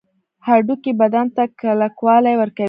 هډوکي 0.47 0.91
بدن 1.01 1.25
ته 1.35 1.43
کلکوالی 1.61 2.33
ورکوي 2.37 2.59